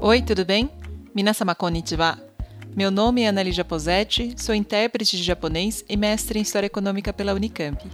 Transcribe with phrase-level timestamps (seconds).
[0.00, 0.70] Oi, tudo bem?
[1.14, 2.18] Minasama konnichiwa.
[2.74, 7.34] Meu nome é Annalisa Posetti, sou intérprete de japonês e mestre em História Econômica pela
[7.34, 7.84] Unicamp.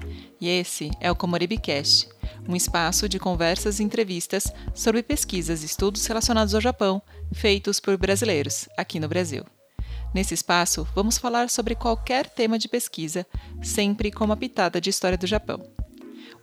[0.41, 2.09] E esse é o Komoribicast,
[2.49, 7.03] um espaço de conversas e entrevistas sobre pesquisas e estudos relacionados ao Japão,
[7.33, 9.45] feitos por brasileiros, aqui no Brasil.
[10.15, 13.27] Nesse espaço, vamos falar sobre qualquer tema de pesquisa,
[13.63, 15.61] sempre com uma pitada de história do Japão.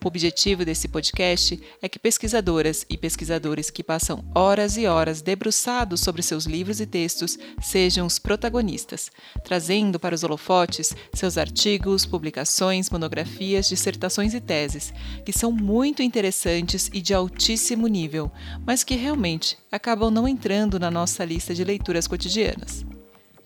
[0.04, 6.02] O objetivo desse podcast é que pesquisadoras e pesquisadores que passam horas e horas debruçados
[6.02, 9.12] sobre seus livros e textos sejam os protagonistas,
[9.44, 14.92] trazendo para os holofotes seus artigos, publicações, monografias, dissertações e teses,
[15.24, 18.32] que são muito interessantes e de altíssimo nível,
[18.66, 22.84] mas que realmente acabam não entrando na nossa lista de leituras cotidianas.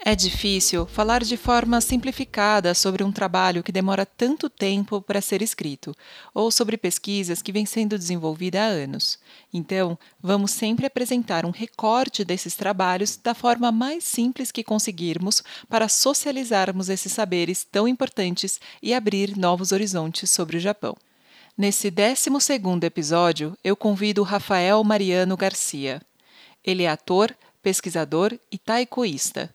[0.07, 5.41] É difícil falar de forma simplificada sobre um trabalho que demora tanto tempo para ser
[5.41, 5.95] escrito,
[6.31, 9.20] ou sobre pesquisas que vêm sendo desenvolvidas há anos.
[9.51, 15.89] Então, vamos sempre apresentar um recorte desses trabalhos da forma mais simples que conseguirmos para
[15.89, 20.95] socializarmos esses saberes tão importantes e abrir novos horizontes sobre o Japão.
[21.57, 22.29] Nesse 12
[22.84, 25.99] episódio, eu convido Rafael Mariano Garcia.
[26.63, 29.54] Ele é ator, pesquisador e taikoísta.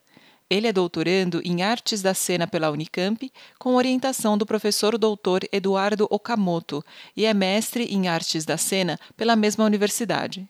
[0.50, 6.08] Ele é doutorando em Artes da Cena pela Unicamp, com orientação do professor doutor Eduardo
[6.10, 6.84] Okamoto,
[7.16, 10.48] e é mestre em Artes da Cena pela mesma universidade.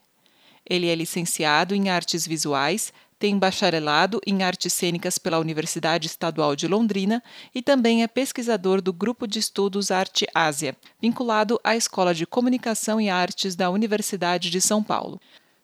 [0.64, 6.66] Ele é licenciado em Artes Visuais, tem bacharelado em Artes Cênicas pela Universidade Estadual de
[6.66, 7.22] Londrina
[7.54, 12.98] e também é pesquisador do Grupo de Estudos Arte Ásia, vinculado à Escola de Comunicação
[12.98, 15.20] e Artes da Universidade de São Paulo.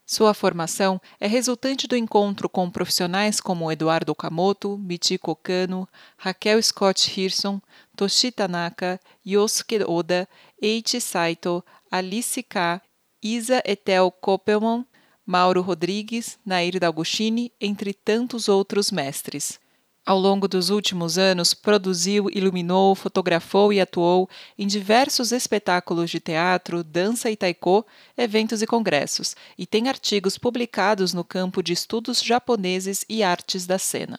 [0.09, 7.11] Sua formação é resultante do encontro com profissionais como Eduardo Okamoto, Michiko Kano, Raquel Scott
[7.11, 7.61] Hirson,
[7.97, 10.28] Toshi Tanaka, Yosuke Oda,
[10.62, 12.81] Eiichi Saito, Alice K.,
[13.21, 14.87] Isa Etel Koppelman,
[15.27, 19.59] Mauro Rodrigues, Nair D'Agostini, entre tantos outros mestres.
[20.06, 26.84] Ao longo dos últimos anos, produziu, iluminou, fotografou e atuou em diversos espetáculos de teatro,
[26.84, 27.84] dança e taiko,
[28.17, 33.81] eventos e congressos, e tem artigos publicados no campo de estudos japoneses e artes da
[33.81, 34.17] cena.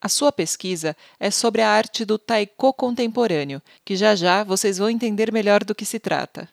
[0.00, 4.88] A sua pesquisa é sobre a arte do taiko contemporâneo, que já já vocês vão
[4.88, 6.48] entender melhor do que se trata.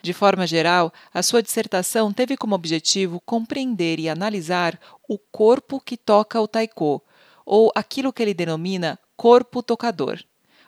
[0.00, 5.98] De forma geral, a sua dissertação teve como objetivo compreender e analisar o corpo que
[5.98, 7.03] toca o taiko
[7.44, 10.22] ou aquilo que ele denomina corpo tocador.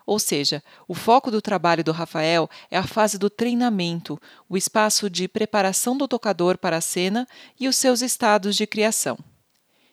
[0.07, 5.11] Ou seja, o foco do trabalho do Rafael é a fase do treinamento, o espaço
[5.11, 7.27] de preparação do tocador para a cena
[7.59, 9.19] e os seus estados de criação.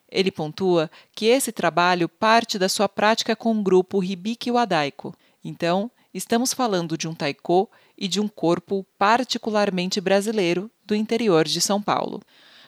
[0.08, 5.16] Ele pontua que esse trabalho parte da sua prática com o grupo Hibiki Wadaiko.
[5.44, 7.68] Então, estamos falando de um taiko
[7.98, 12.22] e de um corpo particularmente brasileiro do interior de São Paulo.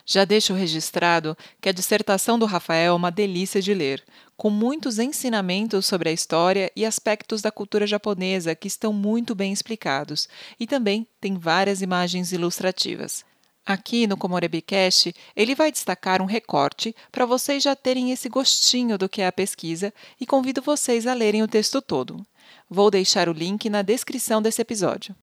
[0.06, 4.04] Já deixo registrado que a dissertação do Rafael é uma delícia de ler,
[4.38, 9.52] com muitos ensinamentos sobre a história e aspectos da cultura japonesa que estão muito bem
[9.52, 10.30] explicados,
[10.60, 13.26] e também tem várias imagens ilustrativas.
[13.66, 19.10] Aqui no Komorebicast, ele vai destacar um recorte para vocês já terem esse gostinho do
[19.10, 22.24] que é a pesquisa e convido vocês a lerem o texto todo.
[22.70, 25.16] Vou deixar o link na descrição desse episódio.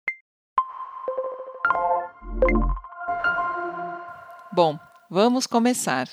[4.54, 6.06] Bom, vamos começar.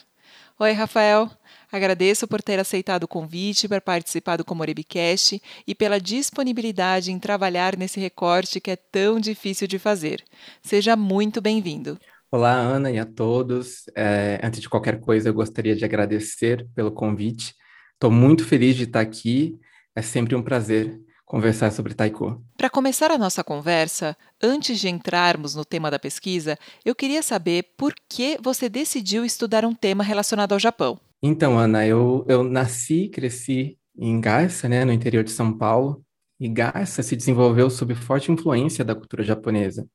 [0.57, 1.29] Oi, Rafael.
[1.69, 7.75] Agradeço por ter aceitado o convite para participar do Comorebicast e pela disponibilidade em trabalhar
[7.75, 10.23] nesse recorte que é tão difícil de fazer.
[10.61, 11.99] Seja muito bem-vindo.
[12.31, 13.83] Olá, Ana, e a todos.
[13.93, 17.53] É, antes de qualquer coisa, eu gostaria de agradecer pelo convite.
[17.93, 19.59] Estou muito feliz de estar aqui.
[19.93, 20.97] É sempre um prazer
[21.29, 22.43] conversar sobre taiko.
[22.57, 27.65] Para começar a nossa conversa, antes de entrarmos no tema da pesquisa, eu queria saber
[27.77, 30.99] por que você decidiu estudar um tema relacionado ao Japão.
[31.21, 36.03] Então, Ana, eu, eu nasci, cresci em Garça, né, no interior de São Paulo,
[36.39, 39.87] e Garça se desenvolveu sob forte influência da cultura japonesa,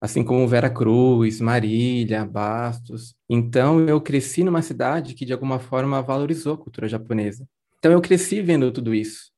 [0.00, 3.16] assim como Vera Cruz, Marília, Bastos.
[3.28, 7.48] Então, eu cresci numa cidade que de alguma forma valorizou a cultura japonesa.
[7.80, 9.34] Então, eu cresci vendo tudo isso.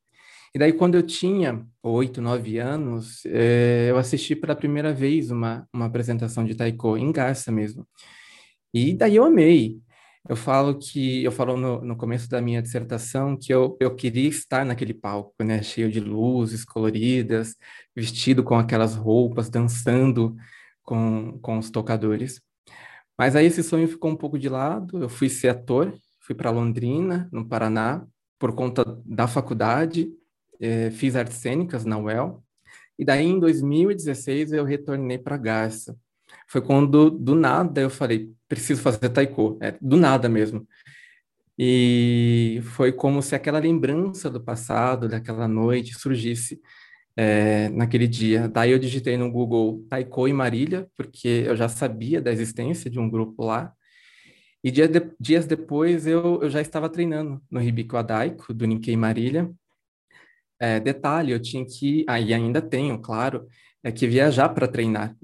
[0.54, 5.66] E daí, quando eu tinha oito, nove anos, é, eu assisti pela primeira vez uma,
[5.72, 7.86] uma apresentação de taiko, em Garça mesmo.
[8.72, 9.80] E daí eu amei.
[10.28, 14.28] Eu falo que, eu falo no, no começo da minha dissertação que eu, eu queria
[14.28, 17.56] estar naquele palco, né, cheio de luzes coloridas,
[17.96, 20.36] vestido com aquelas roupas, dançando
[20.82, 22.42] com, com os tocadores.
[23.18, 25.02] Mas aí esse sonho ficou um pouco de lado.
[25.02, 28.06] Eu fui ser ator, fui para Londrina, no Paraná,
[28.38, 30.08] por conta da faculdade.
[30.60, 32.42] Eh, fiz artes cênicas na UEL.
[32.98, 35.96] E daí, em 2016, eu retornei para Garça.
[36.48, 39.58] Foi quando, do nada, eu falei, preciso fazer taiko.
[39.60, 40.66] É, do nada mesmo.
[41.58, 46.60] E foi como se aquela lembrança do passado, daquela noite, surgisse
[47.16, 48.48] é, naquele dia.
[48.48, 52.98] Daí eu digitei no Google Taiko e Marília, porque eu já sabia da existência de
[53.00, 53.72] um grupo lá.
[54.62, 58.96] E dia de, dias depois eu, eu já estava treinando no Hibiko Adaiko, do Nikkei
[58.96, 59.50] Marília.
[60.60, 63.46] É, detalhe, eu tinha que, aí ah, ainda tenho, claro,
[63.82, 65.16] é que viajar para treinar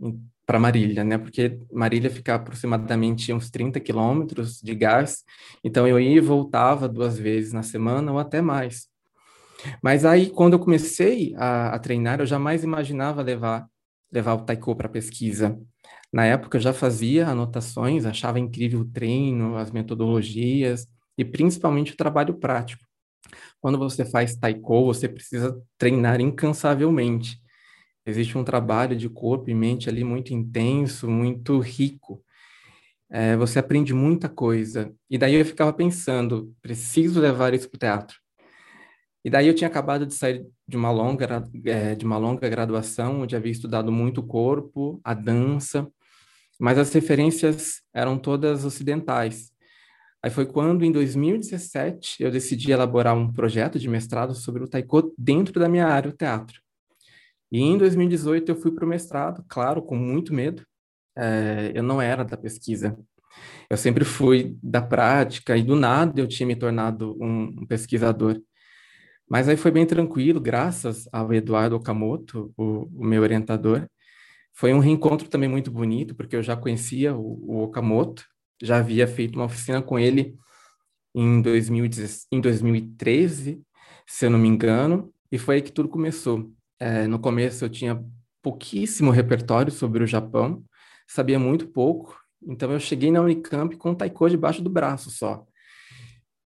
[0.46, 1.18] para Marília, né?
[1.18, 5.24] Porque Marília fica aproximadamente uns 30 quilômetros de gás,
[5.62, 8.86] então eu ia e voltava duas vezes na semana ou até mais.
[9.82, 13.66] Mas aí, quando eu comecei a, a treinar, eu jamais imaginava levar,
[14.12, 15.58] levar o taiko para pesquisa.
[16.12, 21.96] Na época, eu já fazia anotações, achava incrível o treino, as metodologias e principalmente o
[21.96, 22.84] trabalho prático.
[23.60, 27.40] Quando você faz taiko, você precisa treinar incansavelmente.
[28.06, 32.22] Existe um trabalho de corpo e mente ali muito intenso, muito rico.
[33.10, 34.92] É, você aprende muita coisa.
[35.08, 38.24] E daí eu ficava pensando, preciso levar isso para o teatro.
[39.24, 41.26] E daí eu tinha acabado de sair de uma longa,
[41.64, 45.88] é, de uma longa graduação, onde havia estudado muito o corpo, a dança,
[46.60, 49.53] mas as referências eram todas ocidentais.
[50.24, 55.14] Aí foi quando, em 2017, eu decidi elaborar um projeto de mestrado sobre o taiko
[55.18, 56.62] dentro da minha área, o teatro.
[57.52, 60.64] E em 2018 eu fui para o mestrado, claro, com muito medo.
[61.14, 62.96] É, eu não era da pesquisa.
[63.68, 68.40] Eu sempre fui da prática e do nada eu tinha me tornado um, um pesquisador.
[69.28, 73.86] Mas aí foi bem tranquilo, graças ao Eduardo Okamoto, o, o, meu orientador.
[74.54, 78.24] Foi um reencontro também muito bonito, porque eu já conhecia o, o Okamoto,
[78.62, 80.36] já havia feito uma oficina com ele
[81.14, 83.62] em, 2010, em 2013,
[84.06, 86.50] se eu não me engano, e foi aí que tudo começou.
[86.78, 88.04] É, no começo eu tinha
[88.42, 90.64] pouquíssimo repertório sobre o Japão,
[91.08, 95.46] sabia muito pouco, então eu cheguei na Unicamp com o taiko debaixo do braço só.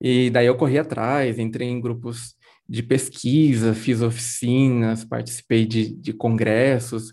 [0.00, 2.34] E daí eu corri atrás, entrei em grupos
[2.68, 7.12] de pesquisa, fiz oficinas, participei de, de congressos.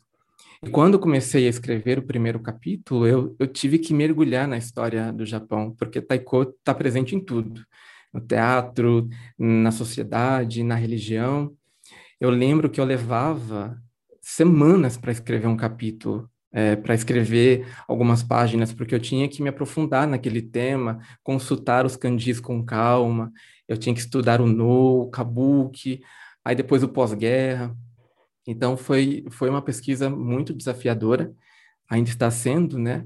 [0.64, 5.12] E quando comecei a escrever o primeiro capítulo, eu, eu tive que mergulhar na história
[5.14, 7.66] do Japão, porque taiko está presente em tudo.
[8.14, 9.08] No teatro,
[9.38, 11.56] na sociedade, na religião
[12.20, 13.82] eu lembro que eu levava
[14.22, 19.50] semanas para escrever um capítulo, é, para escrever algumas páginas, porque eu tinha que me
[19.50, 23.32] aprofundar naquele tema, consultar os kanjis com calma,
[23.68, 26.02] eu tinha que estudar o no, o kabuki,
[26.44, 27.74] aí depois o pós-guerra.
[28.50, 31.32] Então foi foi uma pesquisa muito desafiadora,
[31.88, 33.06] ainda está sendo, né?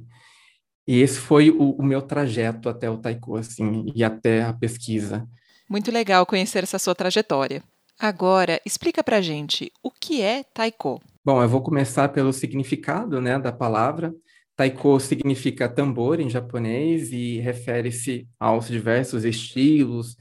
[0.87, 5.27] E esse foi o, o meu trajeto até o taiko, assim, e até a pesquisa.
[5.69, 7.61] Muito legal conhecer essa sua trajetória.
[7.99, 11.01] Agora, explica pra gente o que é taiko.
[11.23, 14.13] Bom, eu vou começar pelo significado né, da palavra.
[14.55, 20.17] Taiko significa tambor em japonês e refere-se aos diversos estilos,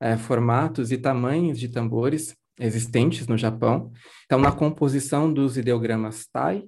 [0.00, 3.92] é, formatos e tamanhos de tambores existentes no Japão.
[4.24, 6.64] Então, na composição dos ideogramas tai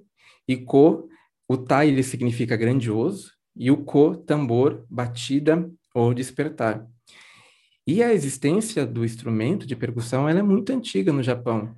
[0.47, 1.09] e ko,
[1.47, 6.85] o tai ele significa grandioso e o ko, tambor, batida ou despertar.
[7.87, 11.75] E a existência do instrumento de percussão ela é muito antiga no Japão.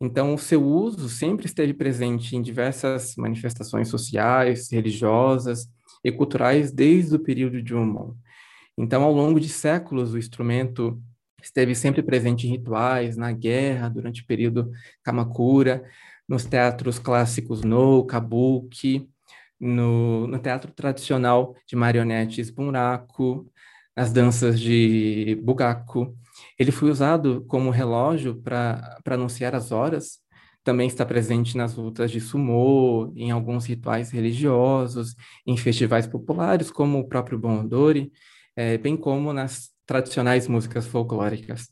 [0.00, 5.68] Então, o seu uso sempre esteve presente em diversas manifestações sociais, religiosas
[6.04, 8.14] e culturais desde o período de Jumon.
[8.76, 11.00] Então, ao longo de séculos, o instrumento
[11.44, 14.70] esteve sempre presente em rituais, na guerra, durante o período
[15.02, 15.84] Kamakura,
[16.28, 19.08] nos teatros clássicos no, kabuki,
[19.60, 23.46] no, no teatro tradicional de marionetes bunraku,
[23.96, 26.16] nas danças de bugaku.
[26.58, 30.18] Ele foi usado como relógio para anunciar as horas.
[30.64, 35.14] Também está presente nas lutas de sumô, em alguns rituais religiosos,
[35.46, 38.10] em festivais populares, como o próprio Bondori,
[38.56, 41.68] é, bem como nas tradicionais músicas folclóricas.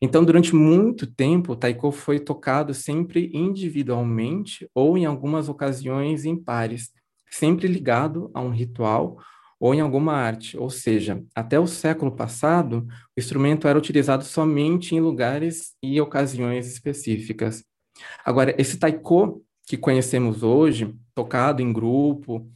[0.00, 6.36] Então, durante muito tempo, o taiko foi tocado sempre individualmente ou em algumas ocasiões em
[6.36, 6.90] pares,
[7.30, 9.18] sempre ligado a um ritual
[9.60, 12.84] ou em alguma arte, ou seja, até o século passado,
[13.16, 17.62] o instrumento era utilizado somente em lugares e ocasiões específicas.
[18.24, 22.50] Agora, esse taiko que conhecemos hoje, tocado em grupo,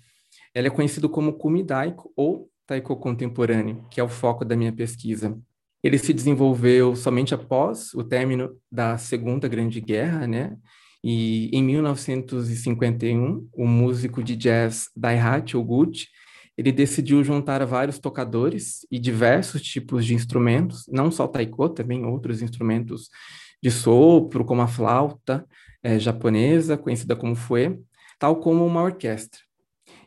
[0.52, 5.38] ele é conhecido como kumidaiko ou taiko contemporâneo, que é o foco da minha pesquisa.
[5.82, 10.56] Ele se desenvolveu somente após o término da Segunda Grande Guerra, né?
[11.04, 16.08] E em 1951, o músico de jazz Daihachi Oguchi
[16.56, 22.40] ele decidiu juntar vários tocadores e diversos tipos de instrumentos, não só taiko, também outros
[22.40, 23.11] instrumentos
[23.62, 25.46] de sopro, como a flauta
[25.82, 27.78] é, japonesa, conhecida como fue,
[28.18, 29.45] tal como uma orquestra.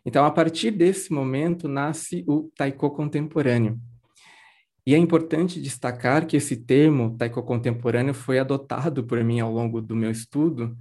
[0.09, 3.79] Então, a partir desse momento, nasce o taiko contemporâneo.
[4.83, 9.79] E é importante destacar que esse termo, taiko contemporâneo, foi adotado por mim ao longo
[9.79, 10.75] do meu estudo,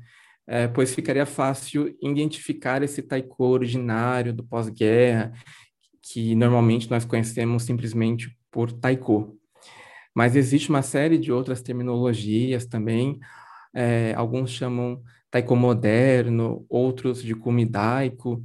[0.46, 5.30] é, pois ficaria fácil identificar esse taiko originário do pós-guerra,
[6.00, 9.38] que normalmente nós conhecemos simplesmente por taiko.
[10.14, 13.20] Mas existe uma série de outras terminologias também,
[13.74, 18.42] é, alguns chamam taiko moderno, outros de kumidaiko.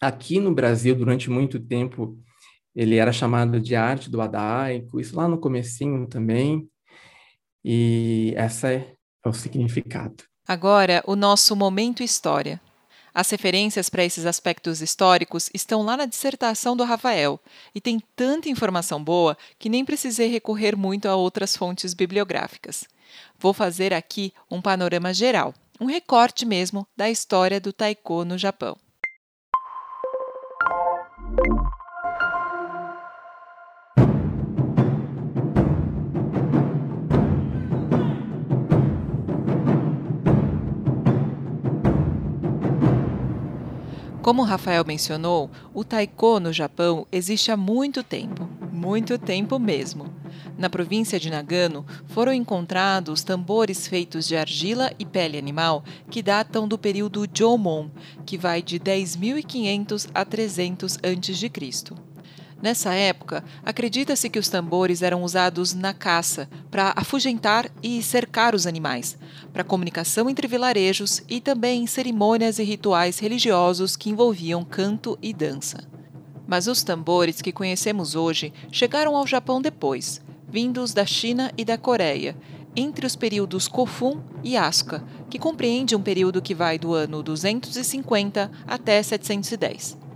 [0.00, 2.16] Aqui no Brasil, durante muito tempo,
[2.74, 6.68] ele era chamado de arte do adaico, isso lá no comecinho também,
[7.64, 10.22] e essa é, é o significado.
[10.46, 12.60] Agora, o nosso momento história.
[13.12, 17.40] As referências para esses aspectos históricos estão lá na dissertação do Rafael,
[17.74, 22.84] e tem tanta informação boa que nem precisei recorrer muito a outras fontes bibliográficas.
[23.38, 28.76] Vou fazer aqui um panorama geral, um recorte mesmo da história do taiko no Japão.
[31.44, 31.77] you
[44.28, 50.12] Como o Rafael mencionou, o taiko no Japão existe há muito tempo, muito tempo mesmo.
[50.58, 56.68] Na província de Nagano foram encontrados tambores feitos de argila e pele animal que datam
[56.68, 57.88] do período Jomon,
[58.26, 62.07] que vai de 10.500 a 300 a.C.
[62.60, 68.66] Nessa época, acredita-se que os tambores eram usados na caça, para afugentar e cercar os
[68.66, 69.16] animais,
[69.52, 75.32] para comunicação entre vilarejos e também em cerimônias e rituais religiosos que envolviam canto e
[75.32, 75.86] dança.
[76.48, 81.78] Mas os tambores que conhecemos hoje chegaram ao Japão depois, vindos da China e da
[81.78, 82.36] Coreia,
[82.74, 88.50] entre os períodos Kofun e Asuka, que compreende um período que vai do ano 250
[88.66, 90.07] até 710.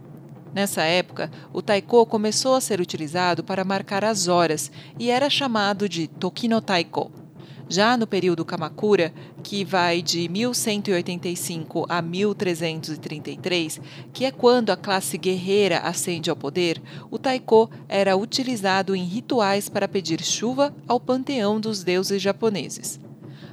[0.55, 5.89] Nessa época, o taiko começou a ser utilizado para marcar as horas e era chamado
[5.89, 7.11] de Tokino Taiko.
[7.69, 13.81] Já no período Kamakura, que vai de 1185 a 1333,
[14.13, 19.71] que é quando a classe guerreira ascende ao poder, o taiko era utilizado em rituais
[19.71, 23.01] para pedir chuva ao panteão dos deuses japoneses.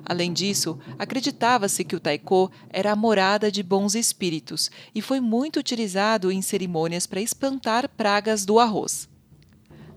[0.10, 5.60] Além disso, acreditava-se que o taiko era a morada de bons espíritos e foi muito
[5.60, 9.08] utilizado em cerimônias para espantar pragas do arroz.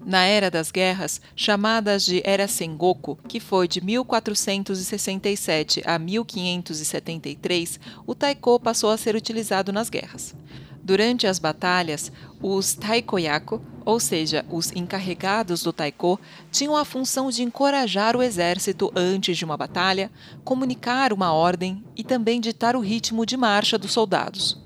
[0.05, 8.15] Na Era das Guerras, chamadas de Era Sengoku, que foi de 1467 a 1573, o
[8.15, 10.35] taiko passou a ser utilizado nas guerras.
[10.83, 16.21] Durante as batalhas, os taikoyaku, ou seja, os encarregados do taiko,
[16.51, 20.11] tinham a função de encorajar o exército antes de uma batalha,
[20.45, 24.62] comunicar uma ordem e também ditar o ritmo de marcha dos soldados.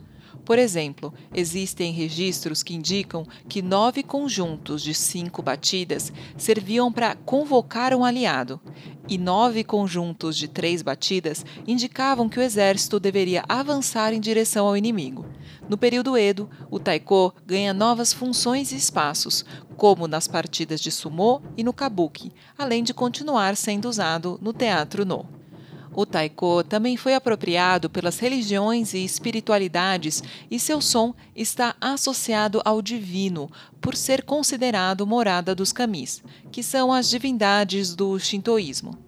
[0.46, 7.92] Por exemplo, existem registros que indicam que nove conjuntos de cinco batidas serviam para convocar
[7.92, 8.60] um aliado,
[9.08, 14.76] e nove conjuntos de três batidas indicavam que o exército deveria avançar em direção ao
[14.76, 15.26] inimigo.
[15.68, 19.44] No período Edo, o taiko ganha novas funções e espaços,
[19.76, 25.04] como nas partidas de sumô e no kabuki, além de continuar sendo usado no teatro
[25.04, 25.35] no.
[25.96, 32.82] O taiko também foi apropriado pelas religiões e espiritualidades e seu som está associado ao
[32.82, 33.50] divino,
[33.80, 36.22] por ser considerado morada dos kamis,
[36.52, 38.98] que são as divindades do shintoísmo.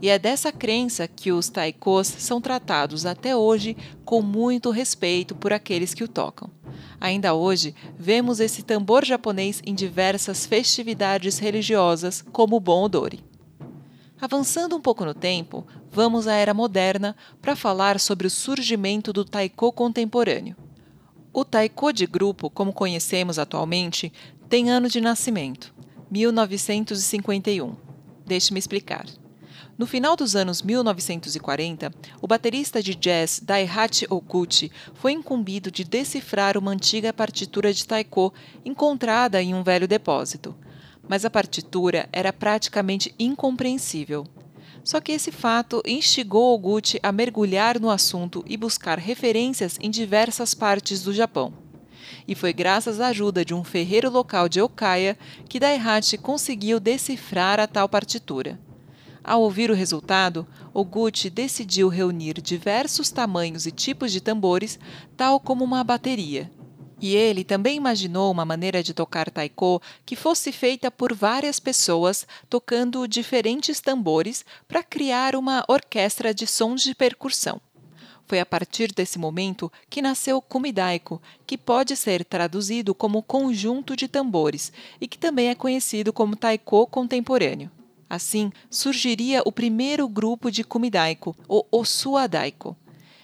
[0.00, 5.52] E é dessa crença que os taikos são tratados até hoje com muito respeito por
[5.52, 6.50] aqueles que o tocam.
[6.98, 13.29] Ainda hoje, vemos esse tambor japonês em diversas festividades religiosas, como o Bon Odori.
[14.20, 19.24] Avançando um pouco no tempo, vamos à era moderna para falar sobre o surgimento do
[19.24, 20.54] taiko contemporâneo.
[21.32, 24.12] O taiko de grupo, como conhecemos atualmente,
[24.46, 25.72] tem ano de nascimento,
[26.10, 27.74] 1951.
[28.26, 29.06] Deixe-me explicar.
[29.78, 36.58] No final dos anos 1940, o baterista de jazz Daihachi Okuchi foi incumbido de decifrar
[36.58, 38.34] uma antiga partitura de taiko
[38.66, 40.54] encontrada em um velho depósito
[41.10, 44.24] mas a partitura era praticamente incompreensível.
[44.84, 50.54] Só que esse fato instigou Oguchi a mergulhar no assunto e buscar referências em diversas
[50.54, 51.52] partes do Japão.
[52.28, 57.58] E foi graças à ajuda de um ferreiro local de Okaya que Daihachi conseguiu decifrar
[57.58, 58.56] a tal partitura.
[59.24, 64.78] Ao ouvir o resultado, Oguchi decidiu reunir diversos tamanhos e tipos de tambores,
[65.16, 66.48] tal como uma bateria,
[67.00, 72.26] E ele também imaginou uma maneira de tocar taiko que fosse feita por várias pessoas
[72.48, 77.60] tocando diferentes tambores para criar uma orquestra de sons de percussão.
[78.26, 84.06] Foi a partir desse momento que nasceu kumidaiko, que pode ser traduzido como conjunto de
[84.06, 87.70] tambores e que também é conhecido como taiko contemporâneo.
[88.08, 92.76] Assim, surgiria o primeiro grupo de kumidaiko, o Osuadaiko.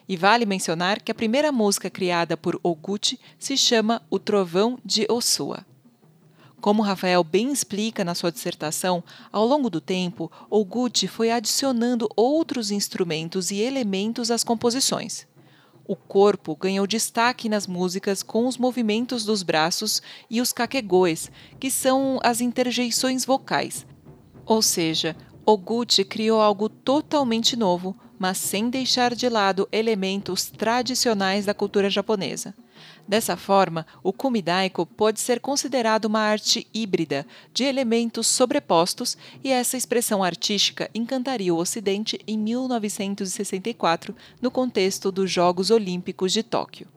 [0.08, 5.06] E vale mencionar que a primeira música criada por Oguchi se chama O Trovão de
[5.10, 5.66] Osua.
[6.60, 12.70] Como Rafael bem explica na sua dissertação, ao longo do tempo, Oguchi foi adicionando outros
[12.70, 15.26] instrumentos e elementos às composições.
[15.86, 21.70] O corpo ganhou destaque nas músicas com os movimentos dos braços e os kakegoes, que
[21.70, 23.86] são as interjeições vocais,
[24.44, 31.54] ou seja, Oguchi criou algo totalmente novo, mas sem deixar de lado elementos tradicionais da
[31.54, 32.54] cultura japonesa.
[33.08, 39.76] Dessa forma, o kumidaiko pode ser considerado uma arte híbrida de elementos sobrepostos, e essa
[39.76, 46.88] expressão artística encantaria o Ocidente em 1964, no contexto dos Jogos Olímpicos de Tóquio.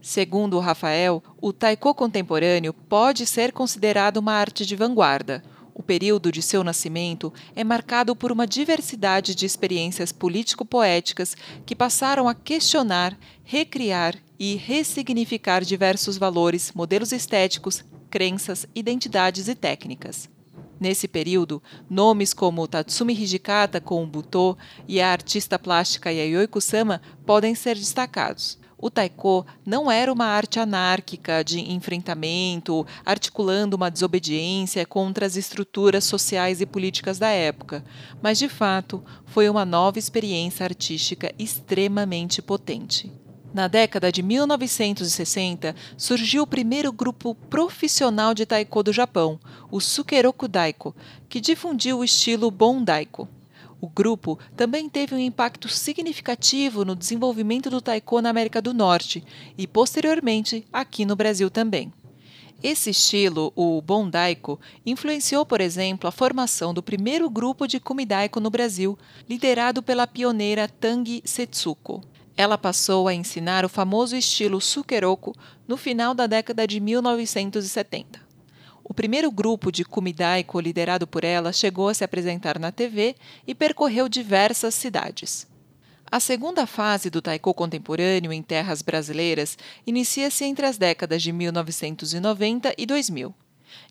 [0.00, 5.42] Segundo Rafael, o taiko contemporâneo pode ser considerado uma arte de vanguarda.
[5.74, 12.28] O período de seu nascimento é marcado por uma diversidade de experiências político-poéticas que passaram
[12.28, 20.28] a questionar, recriar e ressignificar diversos valores, modelos estéticos, crenças, identidades e técnicas.
[20.80, 24.56] Nesse período, nomes como Tatsumi Hijikata com o Butô
[24.88, 30.58] e a artista plástica Yayoi Kusama podem ser destacados o taiko não era uma arte
[30.58, 37.84] anárquica de enfrentamento, articulando uma desobediência contra as estruturas sociais e políticas da época,
[38.22, 43.12] mas de fato foi uma nova experiência artística extremamente potente.
[43.52, 50.46] Na década de 1960, surgiu o primeiro grupo profissional de taiko do Japão, o Sukeroku
[50.46, 50.94] Daiko,
[51.28, 53.28] que difundiu o estilo Bondaiko.
[53.80, 59.24] O grupo também teve um impacto significativo no desenvolvimento do taiko na América do Norte
[59.56, 61.90] e, posteriormente, aqui no Brasil também.
[62.62, 68.50] Esse estilo, o bondaiko, influenciou, por exemplo, a formação do primeiro grupo de kumidaiko no
[68.50, 72.02] Brasil, liderado pela pioneira Tangi Setsuko.
[72.36, 75.34] Ela passou a ensinar o famoso estilo sukeroku
[75.66, 78.29] no final da década de 1970.
[78.90, 83.14] O primeiro grupo de Kumidaiko liderado por ela chegou a se apresentar na TV
[83.46, 85.46] e percorreu diversas cidades.
[86.10, 92.74] A segunda fase do taiko contemporâneo em terras brasileiras inicia-se entre as décadas de 1990
[92.76, 93.32] e 2000.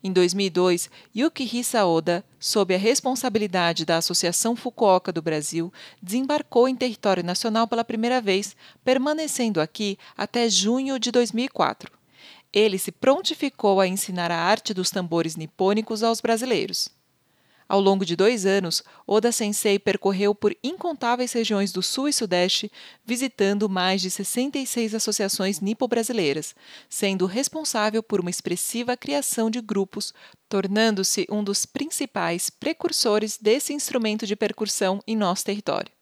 [0.04, 7.24] Em 2002, Yukihisa Oda, sob a responsabilidade da Associação Fukuoka do Brasil, desembarcou em território
[7.24, 11.99] nacional pela primeira vez, permanecendo aqui até junho de 2004.
[12.52, 16.88] Ele se prontificou a ensinar a arte dos tambores nipônicos aos brasileiros.
[17.70, 22.68] Ao longo de dois anos, Oda Sensei percorreu por incontáveis regiões do Sul e Sudeste,
[23.04, 26.52] visitando mais de 66 associações nipo-brasileiras,
[26.88, 30.12] sendo responsável por uma expressiva criação de grupos,
[30.48, 35.92] tornando-se um dos principais precursores desse instrumento de percussão em nosso território.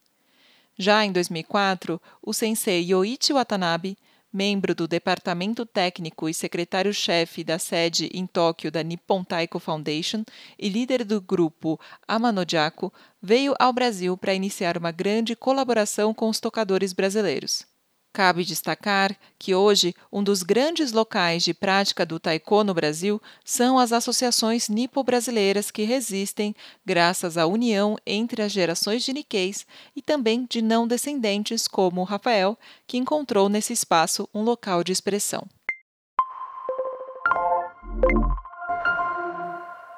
[0.78, 3.98] Já em 2004, o sensei Yoichi Watanabe
[4.32, 10.24] membro do departamento técnico e secretário-chefe da sede em Tóquio da Nippon Taiko Foundation
[10.58, 16.40] e líder do grupo Amanojako, veio ao Brasil para iniciar uma grande colaboração com os
[16.40, 17.66] tocadores brasileiros.
[18.12, 23.78] Cabe destacar que hoje um dos grandes locais de prática do taiko no Brasil são
[23.78, 30.46] as associações nipo-brasileiras que resistem graças à união entre as gerações de Nikkeis e também
[30.48, 35.46] de não descendentes como Rafael, que encontrou nesse espaço um local de expressão.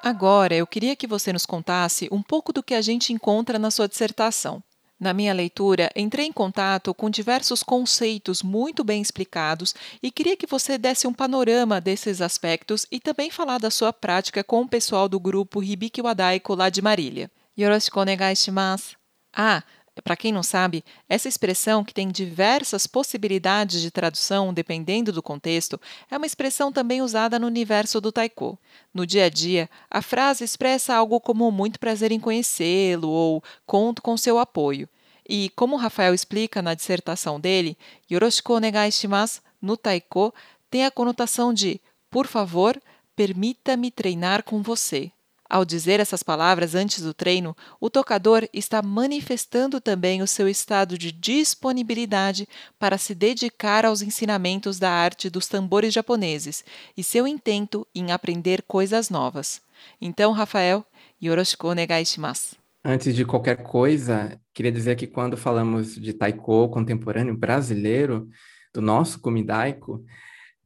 [0.03, 3.69] Agora, eu queria que você nos contasse um pouco do que a gente encontra na
[3.69, 4.61] sua dissertação.
[5.01, 10.45] Na minha leitura, entrei em contato com diversos conceitos muito bem explicados e queria que
[10.45, 15.09] você desse um panorama desses aspectos e também falar da sua prática com o pessoal
[15.09, 17.31] do grupo Hibiki Wadaiko lá de Marília.
[17.57, 18.95] Yoroshiku onegai shimasu.
[19.33, 19.63] Ah,
[20.03, 25.79] para quem não sabe, essa expressão, que tem diversas possibilidades de tradução dependendo do contexto,
[26.09, 28.57] é uma expressão também usada no universo do taiko.
[28.93, 34.01] No dia a dia, a frase expressa algo como muito prazer em conhecê-lo ou conto
[34.01, 34.87] com seu apoio.
[35.27, 37.77] E, como Rafael explica na dissertação dele,
[38.09, 40.33] Yoroshiku onegai shimasu no taiko
[40.69, 42.81] tem a conotação de por favor,
[43.15, 45.11] permita-me treinar com você.
[45.53, 50.97] Ao dizer essas palavras antes do treino, o tocador está manifestando também o seu estado
[50.97, 52.47] de disponibilidade
[52.79, 56.63] para se dedicar aos ensinamentos da arte dos tambores japoneses
[56.95, 59.61] e seu intento em aprender coisas novas.
[59.99, 60.85] Então, Rafael,
[61.21, 62.55] yoroshiku onegai shimasu.
[62.81, 68.29] Antes de qualquer coisa, queria dizer que quando falamos de taiko contemporâneo brasileiro,
[68.73, 70.01] do nosso Kumidaiko,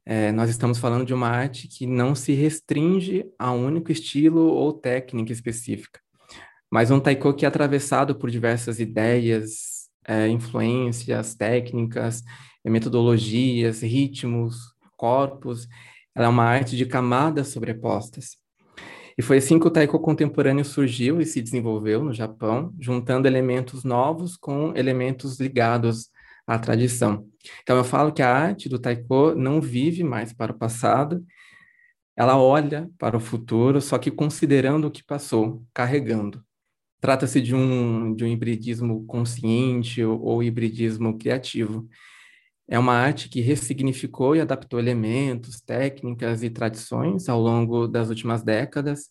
[0.06, 4.40] é, nós estamos falando de uma arte que não se restringe a um único estilo
[4.40, 6.00] ou técnica específica,
[6.70, 12.22] mas um taiko que é atravessado por diversas ideias, é, influências, técnicas,
[12.64, 15.68] metodologias, ritmos, corpos.
[16.14, 18.36] Ela é uma arte de camadas sobrepostas.
[19.18, 23.82] E foi assim que o taiko contemporâneo surgiu e se desenvolveu no Japão, juntando elementos
[23.82, 26.10] novos com elementos ligados
[26.46, 27.26] à tradição.
[27.62, 31.24] Então eu falo que a arte do taiko não vive mais para o passado,
[32.16, 36.42] ela olha para o futuro, só que considerando o que passou, carregando.
[37.00, 41.86] Trata-se de um, de um hibridismo consciente ou, ou hibridismo criativo.
[42.68, 48.42] É uma arte que ressignificou e adaptou elementos, técnicas e tradições ao longo das últimas
[48.42, 49.10] décadas.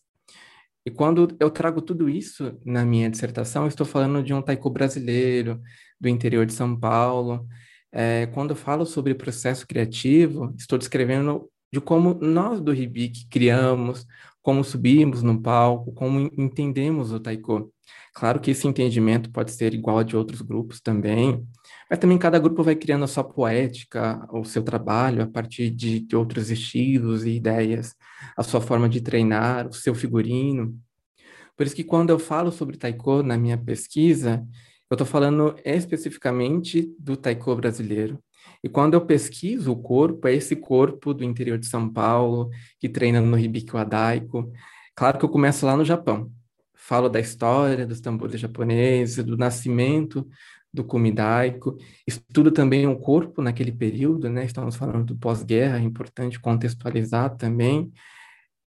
[0.84, 5.60] E quando eu trago tudo isso na minha dissertação, estou falando de um taiko brasileiro,
[6.00, 7.46] do interior de São Paulo.
[7.92, 14.06] É, quando eu falo sobre processo criativo, estou descrevendo de como nós do Ribic criamos,
[14.42, 17.72] como subimos no palco, como entendemos o taiko.
[18.14, 21.46] Claro que esse entendimento pode ser igual a de outros grupos também,
[21.90, 26.00] mas também cada grupo vai criando a sua poética, o seu trabalho a partir de,
[26.00, 27.94] de outros estilos e ideias,
[28.36, 30.78] a sua forma de treinar, o seu figurino.
[31.56, 34.46] Por isso que quando eu falo sobre taiko na minha pesquisa,
[34.90, 38.18] eu estou falando especificamente do taiko brasileiro.
[38.62, 42.88] E quando eu pesquiso o corpo, é esse corpo do interior de São Paulo, que
[42.88, 44.52] treina no Hibiki Wadaiko.
[44.94, 46.30] Claro que eu começo lá no Japão.
[46.74, 50.26] Falo da história dos tambores japoneses, do nascimento
[50.72, 51.76] do Kumidaiko.
[52.06, 54.44] Estudo também o corpo naquele período, né?
[54.44, 57.92] Estamos falando do pós-guerra, é importante contextualizar também.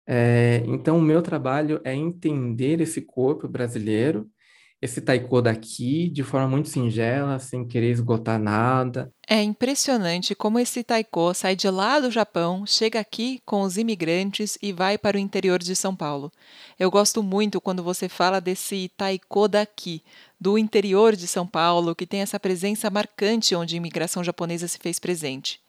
[0.06, 4.30] É, então, o meu trabalho é entender esse corpo brasileiro
[4.84, 9.10] esse taiko daqui de forma muito singela, sem querer esgotar nada.
[9.26, 14.58] É impressionante como esse taiko sai de lá do Japão, chega aqui com os imigrantes
[14.62, 16.30] e vai para o interior de São Paulo.
[16.78, 20.04] Eu gosto muito quando você fala desse taiko daqui,
[20.38, 24.78] do interior de São Paulo, que tem essa presença marcante onde a imigração japonesa se
[24.80, 25.62] fez presente.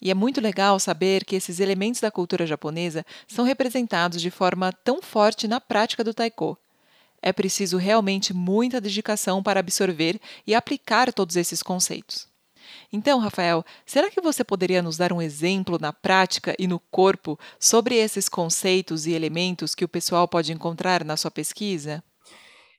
[0.00, 4.72] E é muito legal saber que esses elementos da cultura japonesa são representados de forma
[4.72, 6.56] tão forte na prática do taiko.
[7.22, 12.28] É preciso realmente muita dedicação para absorver e aplicar todos esses conceitos.
[12.92, 17.38] Então, Rafael, será que você poderia nos dar um exemplo na prática e no corpo
[17.58, 22.02] sobre esses conceitos e elementos que o pessoal pode encontrar na sua pesquisa?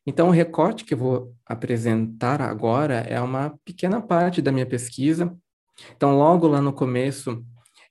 [0.05, 5.33] Então, o recorte que eu vou apresentar agora é uma pequena parte da minha pesquisa.
[5.95, 7.43] Então, logo lá no começo,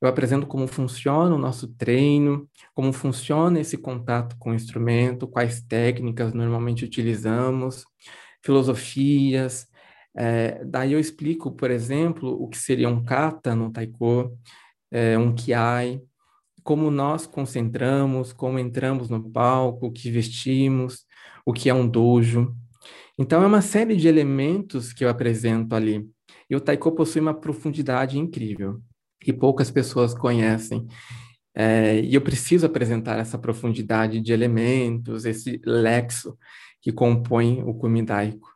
[0.03, 5.63] eu apresento como funciona o nosso treino, como funciona esse contato com o instrumento, quais
[5.63, 7.85] técnicas normalmente utilizamos,
[8.45, 9.69] filosofias.
[10.17, 14.37] É, daí eu explico, por exemplo, o que seria um kata no taiko,
[14.91, 16.03] é, um kiai,
[16.65, 21.07] como nós concentramos, como entramos no palco, o que vestimos,
[21.47, 22.53] o que é um dojo.
[23.17, 26.11] Então é uma série de elementos que eu apresento ali.
[26.51, 28.83] E o taiko possui uma profundidade incrível
[29.23, 30.87] que poucas pessoas conhecem.
[31.55, 36.37] É, e eu preciso apresentar essa profundidade de elementos, esse lexo
[36.81, 38.49] que compõe o kumidaico.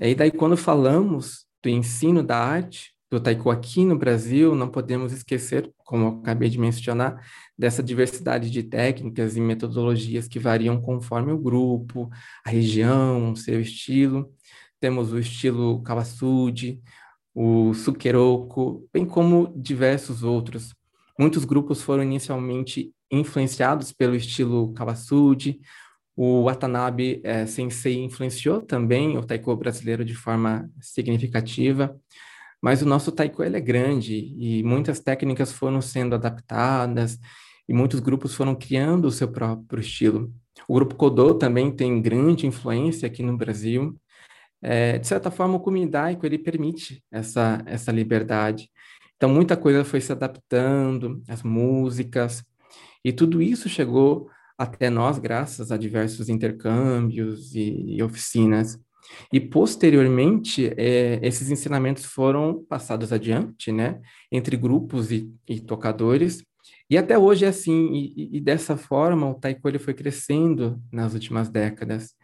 [0.00, 5.12] E daí, quando falamos do ensino da arte, do taiko aqui no Brasil, não podemos
[5.12, 7.22] esquecer, como eu acabei de mencionar,
[7.56, 12.10] dessa diversidade de técnicas e metodologias que variam conforme o grupo,
[12.44, 14.32] a região, o seu estilo.
[14.80, 16.80] Temos o estilo Kawasuji,
[17.34, 20.74] o Sukeroku, bem como diversos outros.
[21.18, 25.60] Muitos grupos foram inicialmente influenciados pelo estilo Kawasuji,
[26.16, 31.98] o Watanabe é, Sensei influenciou também o taiko brasileiro de forma significativa,
[32.60, 37.18] mas o nosso taiko ele é grande e muitas técnicas foram sendo adaptadas
[37.68, 40.32] e muitos grupos foram criando o seu próprio estilo.
[40.68, 43.98] O grupo Kodo também tem grande influência aqui no Brasil
[44.62, 48.70] é, de certa forma, o Kumindaico ele permite essa, essa liberdade.
[49.16, 52.44] Então, muita coisa foi se adaptando, as músicas,
[53.04, 58.78] e tudo isso chegou até nós graças a diversos intercâmbios e, e oficinas.
[59.32, 66.42] E, posteriormente, é, esses ensinamentos foram passados adiante, né, entre grupos e, e tocadores,
[66.92, 71.14] E até hoje é assim, e, e dessa forma o taiko ele foi crescendo nas
[71.14, 72.14] últimas décadas.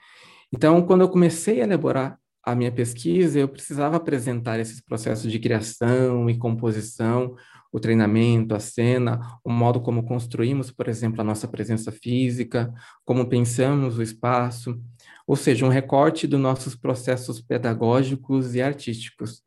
[0.52, 2.18] Então, quando eu comecei a elaborar
[2.50, 7.36] a minha pesquisa, eu precisava apresentar esses processos de criação e composição,
[7.70, 12.72] o treinamento, a cena, o modo como construímos, por exemplo, a nossa presença física,
[13.04, 14.80] como pensamos o espaço,
[15.26, 19.42] ou seja, um recorte dos nossos processos pedagógicos e artísticos.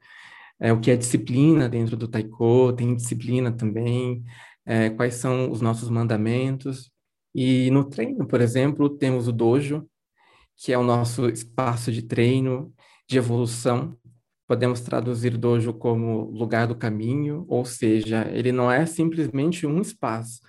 [0.59, 4.23] É, o que é disciplina dentro do taiko, tem disciplina também,
[4.63, 6.91] é, quais são os nossos mandamentos.
[7.33, 9.87] E no treino, por exemplo, temos o dojo,
[10.55, 12.71] que é o nosso espaço de treino,
[13.11, 13.97] de evolução.
[14.47, 20.41] Podemos traduzir dojo como lugar do caminho, ou seja, ele não é simplesmente um espaço,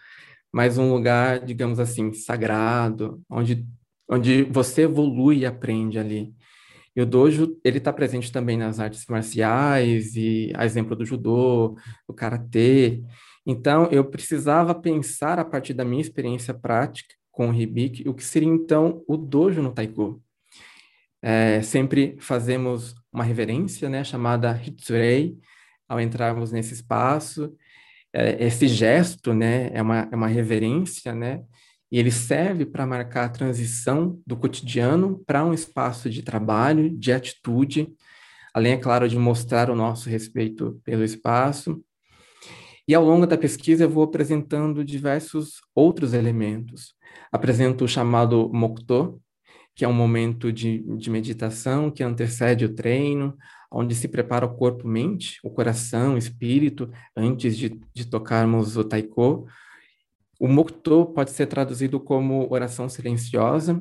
[0.52, 3.66] mas um lugar, digamos assim, sagrado, onde,
[4.08, 6.34] onde você evolui e aprende ali.
[6.94, 11.76] E o dojo, ele está presente também nas artes marciais, e a exemplo do judô,
[12.06, 13.02] do karatê.
[13.46, 18.22] Então, eu precisava pensar, a partir da minha experiência prática com o Hibiki, o que
[18.22, 20.21] seria, então, o dojo no taiko.
[21.22, 25.38] É, sempre fazemos uma reverência, né, chamada Hitsurei,
[25.88, 27.54] ao entrarmos nesse espaço.
[28.12, 31.42] É, esse gesto, né, é uma, é uma reverência, né,
[31.90, 37.12] e ele serve para marcar a transição do cotidiano para um espaço de trabalho, de
[37.12, 37.92] atitude,
[38.54, 41.84] além, é claro, de mostrar o nosso respeito pelo espaço.
[42.88, 46.94] E ao longo da pesquisa eu vou apresentando diversos outros elementos.
[47.30, 49.20] Apresento o chamado Mokto,
[49.74, 53.36] que é um momento de, de meditação que antecede o treino,
[53.70, 59.46] onde se prepara o corpo-mente, o coração, o espírito, antes de, de tocarmos o taiko,
[60.38, 63.80] o Mokto pode ser traduzido como oração silenciosa.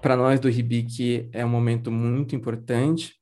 [0.00, 3.16] Para nós do Hibiki é um momento muito importante.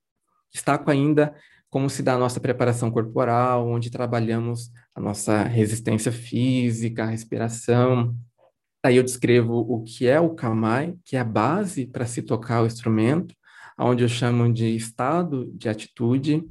[0.53, 1.35] Destaco ainda
[1.71, 8.15] como se dá a nossa preparação corporal, onde trabalhamos a nossa resistência física, a respiração.
[8.83, 12.63] Aí eu descrevo o que é o kamai, que é a base para se tocar
[12.63, 13.35] o instrumento,
[13.77, 16.45] onde eu chamo de estado de atitude.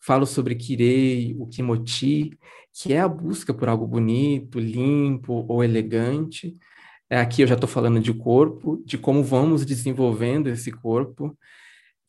[0.00, 2.38] Falo sobre kirei, o kimoti,
[2.72, 6.56] que é a busca por algo bonito, limpo ou elegante.
[7.10, 11.36] É, aqui eu já estou falando de corpo, de como vamos desenvolvendo esse corpo.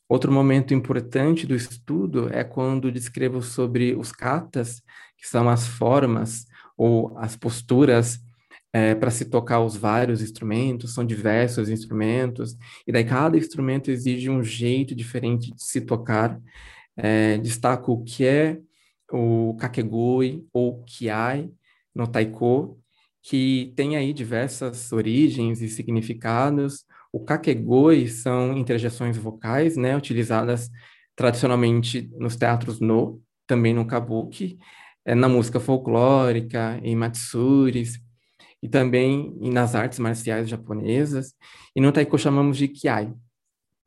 [0.08, 4.82] Outro momento importante do estudo é quando descrevo sobre os katas,
[5.16, 8.20] que são as formas ou as posturas
[8.72, 12.56] é, para se tocar os vários instrumentos, são diversos instrumentos,
[12.86, 16.40] e daí cada instrumento exige um jeito diferente de se tocar.
[16.96, 18.58] É, destaco o que é
[19.10, 21.50] o kakegoi ou kiai
[21.94, 22.78] no taiko,
[23.22, 26.84] que tem aí diversas origens e significados.
[27.12, 30.70] O kakegoi são interjeições vocais, né, utilizadas
[31.16, 34.58] tradicionalmente nos teatros no, também no kabuki,
[35.04, 38.00] é, na música folclórica, em matsuris,
[38.62, 41.34] e também nas artes marciais japonesas.
[41.74, 43.12] E no taiko chamamos de kiai,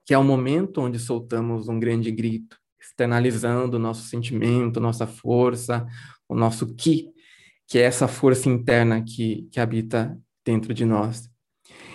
[0.06, 5.86] que é o momento onde soltamos um grande grito, externalizando o nosso sentimento, nossa força,
[6.28, 7.10] o nosso ki,
[7.68, 11.30] que é essa força interna que, que habita dentro de nós.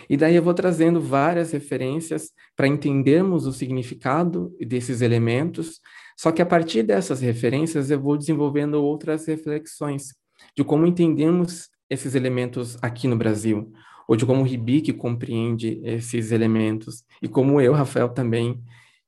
[0.09, 5.81] E daí eu vou trazendo várias referências para entendermos o significado desses elementos,
[6.17, 10.15] só que a partir dessas referências eu vou desenvolvendo outras reflexões
[10.57, 13.73] de como entendemos esses elementos aqui no Brasil,
[14.07, 18.63] ou de como o Ribic compreende esses elementos, e como eu, Rafael, também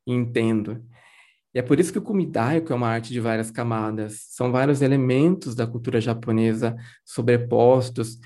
[0.07, 0.83] entendo.
[1.55, 4.21] E é por isso que o kumidaico é uma arte de várias camadas.
[4.29, 8.19] São vários elementos da cultura japonesa sobrepostos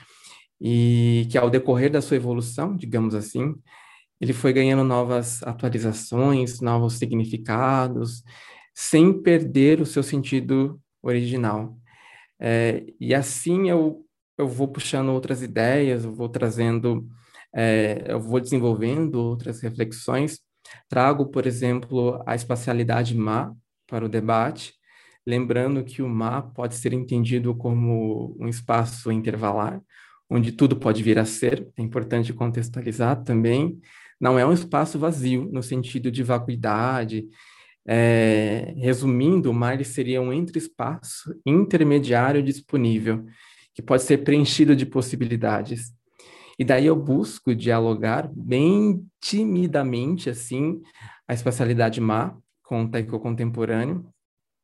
[0.60, 3.54] e que ao decorrer da sua evolução, digamos assim,
[4.20, 8.22] ele foi ganhando novas atualizações, novos significados,
[8.74, 11.76] sem perder o seu sentido original.
[12.38, 14.03] É, e assim eu,
[14.38, 17.08] eu vou puxando outras ideias, eu vou trazendo,
[17.54, 20.40] é, eu vou desenvolvendo outras reflexões
[20.88, 23.54] Trago, por exemplo, a espacialidade má
[23.86, 24.74] para o debate,
[25.26, 29.80] lembrando que o má pode ser entendido como um espaço intervalar,
[30.28, 33.78] onde tudo pode vir a ser, é importante contextualizar também,
[34.20, 37.26] não é um espaço vazio, no sentido de vacuidade.
[37.86, 43.26] É, resumindo, o mar seria um entre-espaço intermediário disponível,
[43.74, 45.92] que pode ser preenchido de possibilidades.
[46.58, 50.80] E daí eu busco dialogar bem timidamente, assim,
[51.26, 54.06] a espacialidade má com o taiko contemporâneo.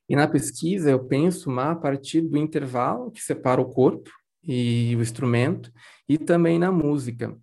[0.09, 4.11] E na pesquisa eu penso má a partir do intervalo que separa o corpo
[4.43, 5.71] e o instrumento,
[6.09, 7.37] e também na música.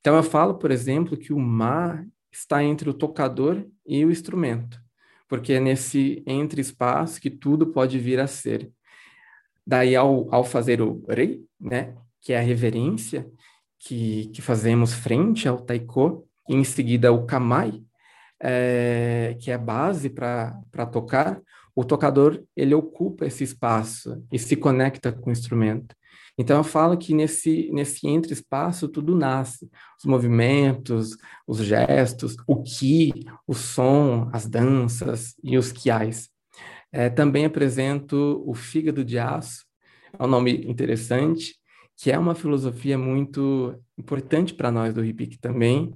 [0.00, 4.78] Então eu falo, por exemplo, que o má está entre o tocador e o instrumento,
[5.28, 8.70] porque é nesse entre espaço que tudo pode vir a ser.
[9.68, 13.30] Daí, ao, ao fazer o rei, né, que é a reverência
[13.78, 17.82] que, que fazemos frente ao taiko, e em seguida o kamai,
[18.40, 21.38] é, que é a base para tocar,
[21.76, 25.94] o tocador ele ocupa esse espaço e se conecta com o instrumento.
[26.38, 31.10] Então eu falo que nesse nesse entre espaço tudo nasce, os movimentos,
[31.46, 33.12] os gestos, o ki,
[33.46, 36.30] o som, as danças e os kiais.
[36.92, 39.66] É, também apresento o fígado de aço,
[40.18, 41.54] é um nome interessante,
[41.96, 45.92] que é uma filosofia muito importante para nós do Hipik também.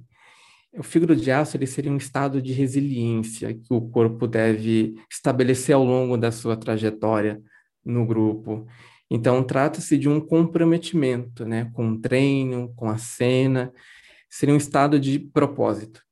[0.73, 5.75] O fígado de aço ele seria um estado de resiliência que o corpo deve estabelecer
[5.75, 7.41] ao longo da sua trajetória
[7.85, 8.67] no grupo.
[9.09, 13.71] Então, trata-se de um comprometimento né, com o treino, com a cena,
[14.29, 16.02] seria um estado de propósito.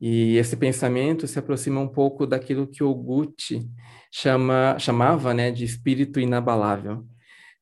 [0.00, 3.66] E esse pensamento se aproxima um pouco daquilo que o Gucci
[4.10, 7.06] chama, chamava né, de espírito inabalável.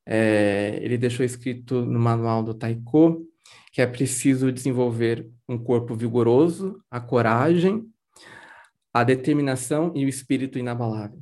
[0.05, 3.25] É, ele deixou escrito no manual do Taiko
[3.75, 7.83] que é preciso desenvolver um corpo vigoroso, a coragem,
[8.93, 11.21] a determinação e o espírito inabalável.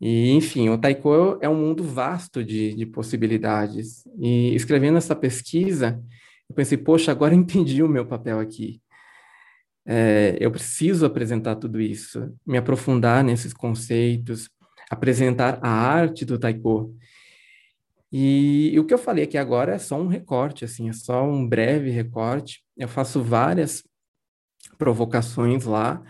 [0.00, 4.06] E, enfim, o Taiko é um mundo vasto de, de possibilidades.
[4.18, 6.02] E escrevendo essa pesquisa,
[6.48, 8.80] eu pensei, poxa, agora entendi o meu papel aqui.
[9.90, 14.50] É, eu preciso apresentar tudo isso, me aprofundar nesses conceitos,
[14.90, 16.94] apresentar a arte do taiko.
[18.12, 21.24] E, e, o que eu falei aqui agora é só um recorte, assim, é só
[21.24, 22.62] um breve recorte.
[22.76, 23.82] Eu faço várias
[24.76, 26.02] provocações lá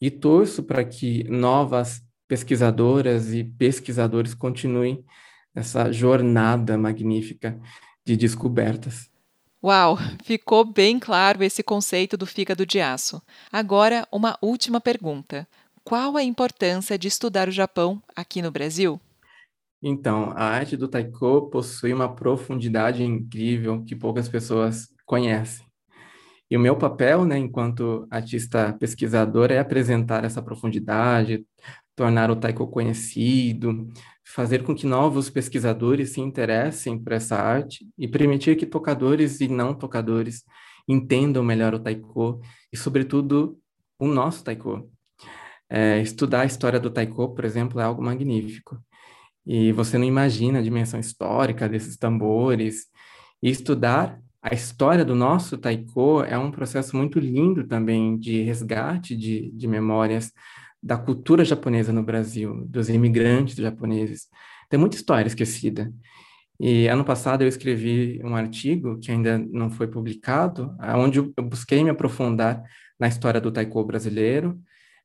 [0.00, 5.04] e torço para que novas pesquisadoras e pesquisadores continuem
[5.54, 7.60] essa jornada magnífica
[8.04, 9.11] de descobertas.
[9.64, 13.22] Uau, ficou bem claro esse conceito do fígado de aço.
[13.50, 15.46] Agora, uma última pergunta.
[15.84, 19.00] Qual a importância de estudar o Japão aqui no Brasil?
[19.80, 25.64] Então, a arte do taiko possui uma profundidade incrível que poucas pessoas conhecem.
[26.50, 31.46] E o meu papel, né, enquanto artista pesquisador, é apresentar essa profundidade,
[31.94, 33.88] tornar o taiko conhecido,
[34.24, 39.48] fazer com que novos pesquisadores se interessem por essa arte e permitir que tocadores e
[39.48, 40.44] não tocadores
[40.88, 42.40] entendam melhor o taiko
[42.72, 43.58] e, sobretudo,
[43.98, 44.90] o nosso taiko.
[45.68, 48.78] É, estudar a história do taiko, por exemplo, é algo magnífico.
[49.46, 52.86] E você não imagina a dimensão histórica desses tambores.
[53.42, 59.16] E estudar a história do nosso taiko é um processo muito lindo também de resgate
[59.16, 60.32] de, de memórias
[60.82, 64.28] da cultura japonesa no Brasil, dos imigrantes japoneses.
[64.68, 65.92] Tem muita história esquecida.
[66.58, 71.82] E ano passado eu escrevi um artigo que ainda não foi publicado, onde eu busquei
[71.84, 72.62] me aprofundar
[72.98, 74.60] na história do taiko brasileiro,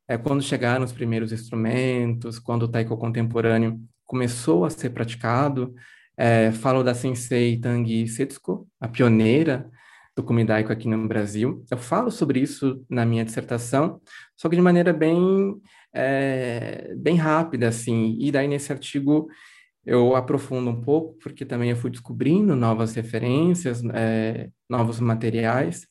[0.06, 5.74] é quando chegaram os primeiros instrumentos, quando o taiko contemporâneo começou a ser praticado.
[6.16, 9.70] É, falo da sensei Tangi Setsuko, a pioneira
[10.22, 11.64] do aqui no Brasil.
[11.70, 14.00] Eu falo sobre isso na minha dissertação,
[14.36, 15.54] só que de maneira bem,
[15.92, 18.16] é, bem rápida, assim.
[18.20, 19.28] E daí, nesse artigo,
[19.84, 25.86] eu aprofundo um pouco, porque também eu fui descobrindo novas referências, é, novos materiais.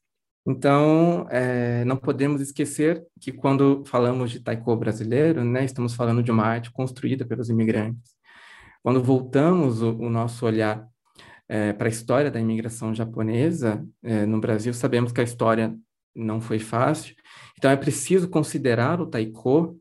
[0.45, 6.31] Então, é, não podemos esquecer que quando falamos de taiko brasileiro, né, estamos falando de
[6.31, 8.15] uma arte construída pelos imigrantes.
[8.81, 10.87] Quando voltamos o, o nosso olhar
[11.49, 15.75] é, para a história da imigração japonesa é, no Brasil, sabemos que a história
[16.15, 17.15] não foi fácil,
[17.57, 19.79] então é preciso considerar o taiko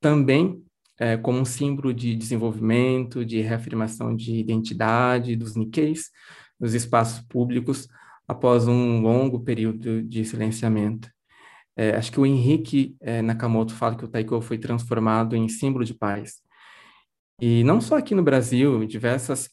[0.00, 0.62] também
[0.98, 6.10] é, como um símbolo de desenvolvimento, de reafirmação de identidade dos Nikkeis,
[6.58, 7.88] nos espaços públicos,
[8.26, 11.08] após um longo período de silenciamento.
[11.76, 15.84] É, acho que o Henrique é, Nakamoto fala que o taiko foi transformado em símbolo
[15.84, 16.42] de paz.
[17.40, 19.48] E não só aqui no Brasil, diversas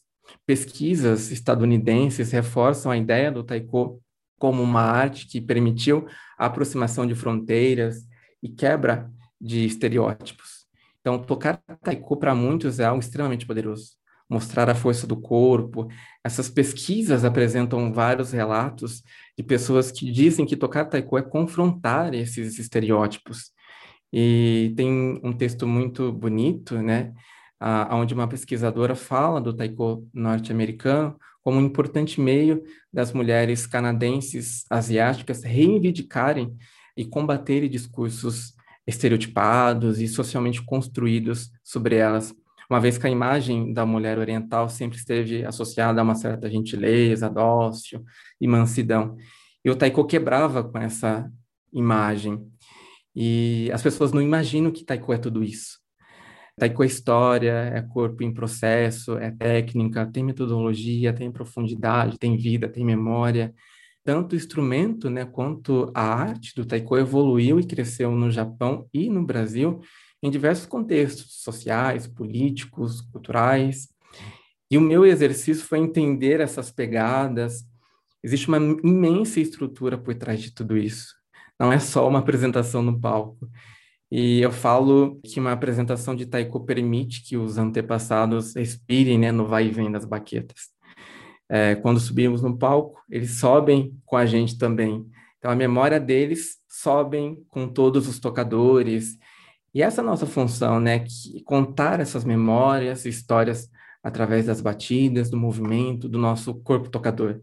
[0.46, 4.00] pesquisas estadunidenses reforçam a ideia do taiko
[4.38, 6.06] como uma arte que permitiu
[6.38, 8.06] a aproximação de fronteiras
[8.42, 9.10] e quebra
[9.40, 10.66] de estereótipos.
[11.00, 13.92] Então, tocar taiko para muitos é algo extremamente poderoso.
[14.28, 15.88] Mostrar a força do corpo.
[16.24, 19.02] Essas pesquisas apresentam vários relatos
[19.38, 23.52] de pessoas que dizem que tocar taiko é confrontar esses estereótipos.
[24.12, 27.12] E tem um texto muito bonito, né,
[27.90, 35.44] onde uma pesquisadora fala do taiko norte-americano como um importante meio das mulheres canadenses asiáticas
[35.44, 36.56] reivindicarem
[36.96, 38.52] e combaterem discursos
[38.86, 42.34] estereotipados e socialmente construídos sobre elas,
[42.68, 47.30] uma vez que a imagem da mulher oriental sempre esteve associada a uma certa gentileza,
[47.30, 48.04] dócil
[48.40, 49.16] e mansidão.
[49.64, 51.30] E o taiko quebrava com essa
[51.72, 52.44] imagem.
[53.14, 55.78] E as pessoas não imaginam que taiko é tudo isso.
[56.58, 62.66] Taiko é história, é corpo em processo, é técnica, tem metodologia, tem profundidade, tem vida,
[62.66, 63.54] tem memória.
[64.02, 69.10] Tanto o instrumento, né, quanto a arte do taiko evoluiu e cresceu no Japão e
[69.10, 69.80] no Brasil
[70.22, 73.88] em diversos contextos sociais, políticos, culturais.
[74.70, 77.64] E o meu exercício foi entender essas pegadas.
[78.24, 81.14] Existe uma imensa estrutura por trás de tudo isso.
[81.60, 83.46] Não é só uma apresentação no palco.
[84.10, 89.46] E eu falo que uma apresentação de taiko permite que os antepassados respirem né, no
[89.46, 90.68] vai e vem das baquetas.
[91.48, 95.04] É, quando subimos no palco, eles sobem com a gente também.
[95.38, 99.16] Então, a memória deles sobem com todos os tocadores.
[99.74, 101.00] E essa é a nossa função, né?
[101.00, 103.68] Que, contar essas memórias, histórias
[104.02, 107.40] através das batidas, do movimento, do nosso corpo tocador.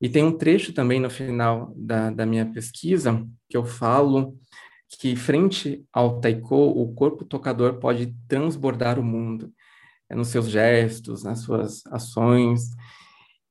[0.00, 4.36] E tem um trecho também no final da, da minha pesquisa que eu falo
[4.88, 9.52] que frente ao taiko, o corpo tocador pode transbordar o mundo,
[10.08, 12.70] é nos seus gestos, nas suas ações.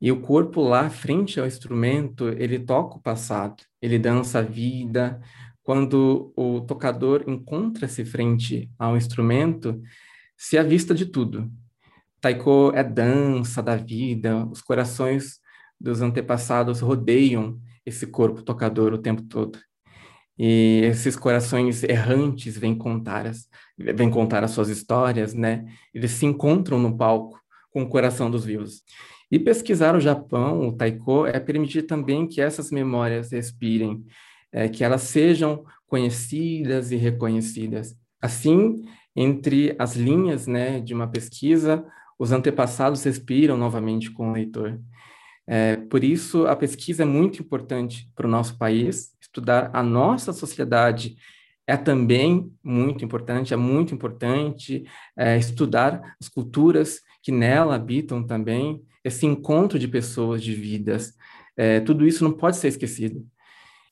[0.01, 5.21] E o corpo lá, frente ao instrumento, ele toca o passado, ele dança a vida.
[5.63, 9.81] Quando o tocador encontra-se frente ao instrumento,
[10.37, 11.51] se avista de tudo.
[12.21, 15.39] Taiko é dança da vida, os corações
[15.79, 19.59] dos antepassados rodeiam esse corpo tocador o tempo todo.
[20.37, 25.65] E esses corações errantes vêm contar as, vêm contar as suas histórias, né?
[25.93, 27.39] Eles se encontram no palco
[27.71, 28.83] com o coração dos vivos.
[29.31, 34.05] E pesquisar o Japão, o taiko, é permitir também que essas memórias respirem,
[34.51, 37.95] é, que elas sejam conhecidas e reconhecidas.
[38.21, 38.83] Assim,
[39.15, 41.85] entre as linhas né, de uma pesquisa,
[42.19, 44.79] os antepassados respiram novamente com o leitor.
[45.47, 50.31] É, por isso, a pesquisa é muito importante para o nosso país, estudar a nossa
[50.31, 51.17] sociedade
[51.67, 54.85] é também muito importante, é muito importante
[55.17, 61.13] é, estudar as culturas que nela habitam também, esse encontro de pessoas, de vidas,
[61.57, 63.25] é, tudo isso não pode ser esquecido.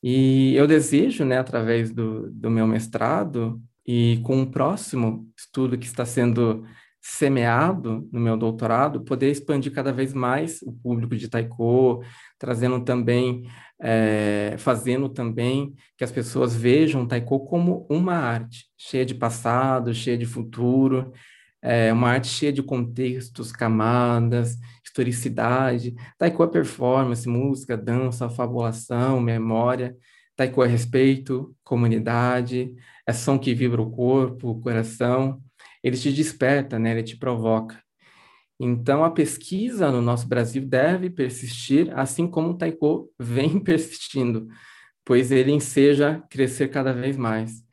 [0.01, 5.85] E eu desejo, né, através do, do meu mestrado e com o próximo estudo que
[5.85, 6.65] está sendo
[7.05, 12.01] semeado no meu doutorado, poder expandir cada vez mais o público de taiko,
[12.39, 13.43] trazendo também,
[13.77, 20.17] é, fazendo também que as pessoas vejam taiko como uma arte cheia de passado, cheia
[20.17, 21.11] de futuro,
[21.61, 25.93] é, uma arte cheia de contextos, camadas, historicidade.
[26.17, 29.93] Taiko é performance, música, dança, fabulação, memória.
[30.37, 32.73] Taiko é respeito, comunidade,
[33.05, 35.42] é som que vibra o corpo, o coração
[35.83, 36.91] ele te desperta, né?
[36.91, 37.81] Ele te provoca.
[38.59, 44.47] Então, a pesquisa no nosso Brasil deve persistir, assim como o taiko vem persistindo,
[45.03, 47.63] pois ele enseja crescer cada vez mais.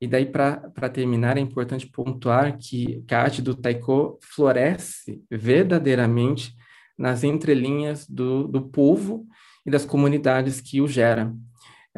[0.00, 6.54] E daí, para terminar, é importante pontuar que, que a arte do taiko floresce verdadeiramente
[6.96, 9.26] nas entrelinhas do, do povo
[9.66, 11.36] e das comunidades que o geram.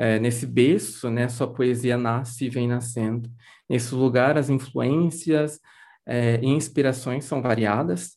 [0.02, 3.30] É, nesse berço, né, sua poesia nasce e vem nascendo.
[3.68, 5.60] Nesse lugar, as influências
[6.06, 8.16] é, e inspirações são variadas,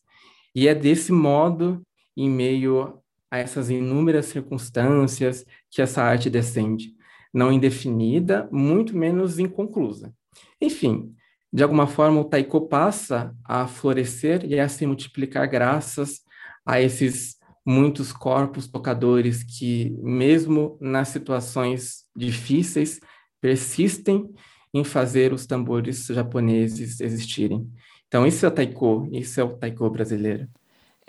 [0.56, 6.94] e é desse modo, em meio a essas inúmeras circunstâncias, que essa arte descende,
[7.34, 10.14] não indefinida, muito menos inconclusa.
[10.62, 11.14] Enfim,
[11.52, 16.22] de alguma forma, o taiko passa a florescer e a se multiplicar graças
[16.66, 17.36] a esses
[17.66, 23.00] muitos corpos tocadores que, mesmo nas situações difíceis,
[23.40, 24.30] persistem
[24.74, 27.70] em fazer os tambores japoneses existirem.
[28.08, 30.48] Então, isso é o taiko, isso é o taiko brasileiro.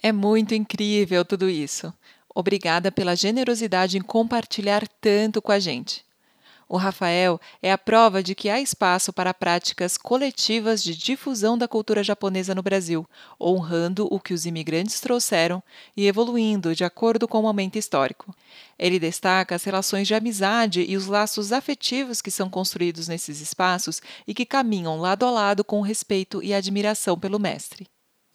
[0.03, 1.93] É muito incrível tudo isso.
[2.35, 6.05] Obrigada pela generosidade em compartilhar tanto com a gente.
[6.69, 11.69] O Rafael é a prova de que há espaço para práticas coletivas de difusão da
[11.69, 13.07] cultura japonesa no Brasil,
[13.41, 15.62] honrando o que os imigrantes trouxeram
[15.97, 18.35] e evoluindo de acordo com o momento histórico.
[18.79, 24.01] Ele destaca as relações de amizade e os laços afetivos que são construídos nesses espaços
[24.27, 27.87] e que caminham lado a lado com respeito e admiração pelo mestre.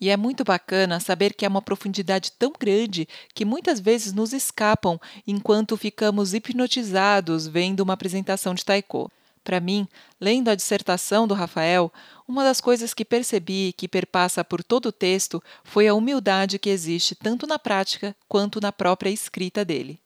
[0.01, 4.31] E é muito bacana saber que há uma profundidade tão grande que muitas vezes nos
[4.31, 9.11] escapam enquanto ficamos hipnotizados vendo uma apresentação de taiko.
[9.43, 9.87] Para mim,
[10.21, 11.91] lendo a dissertação do Rafael,
[12.27, 16.69] uma das coisas que percebi que perpassa por todo o texto foi a humildade que
[16.69, 19.99] existe tanto na prática quanto na própria escrita dele.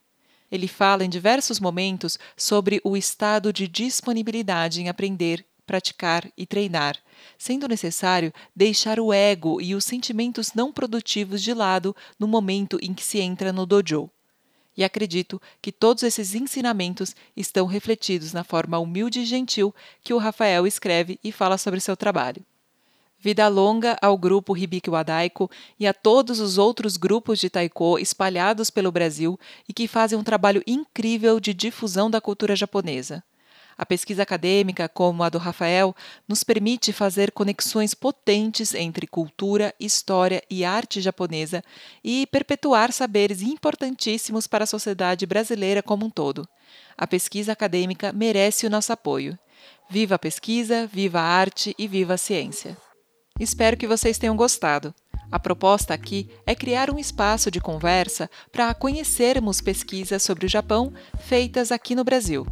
[0.51, 6.97] Ele fala em diversos momentos sobre o estado de disponibilidade em aprender praticar e treinar,
[7.37, 12.93] sendo necessário deixar o ego e os sentimentos não produtivos de lado no momento em
[12.93, 14.09] que se entra no dojo.
[14.75, 20.17] E acredito que todos esses ensinamentos estão refletidos na forma humilde e gentil que o
[20.17, 22.43] Rafael escreve e fala sobre seu trabalho.
[23.19, 25.49] Vida longa ao grupo Hibiki Wadaiko
[25.79, 29.39] e a todos os outros grupos de taiko espalhados pelo Brasil
[29.69, 33.23] e que fazem um trabalho incrível de difusão da cultura japonesa.
[33.77, 35.95] A pesquisa acadêmica, como a do Rafael,
[36.27, 41.63] nos permite fazer conexões potentes entre cultura, história e arte japonesa
[42.03, 46.47] e perpetuar saberes importantíssimos para a sociedade brasileira como um todo.
[46.97, 49.37] A pesquisa acadêmica merece o nosso apoio.
[49.89, 52.77] Viva a pesquisa, viva a arte e viva a ciência.
[53.39, 54.93] Espero que vocês tenham gostado.
[55.31, 60.93] A proposta aqui é criar um espaço de conversa para conhecermos pesquisas sobre o Japão
[61.17, 62.45] feitas aqui no Brasil.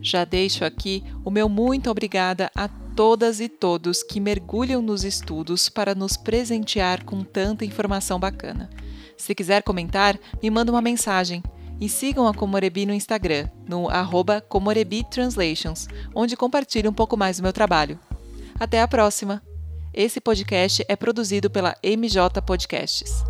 [0.00, 5.68] Já deixo aqui o meu muito obrigada a todas e todos que mergulham nos estudos
[5.68, 8.68] para nos presentear com tanta informação bacana.
[9.16, 11.42] Se quiser comentar, me manda uma mensagem.
[11.80, 17.36] E sigam a Comorebi no Instagram, no arroba Comorebi Translations, onde compartilho um pouco mais
[17.36, 18.00] do meu trabalho.
[18.58, 19.40] Até a próxima!
[19.94, 23.22] Esse podcast é produzido pela MJ Podcasts.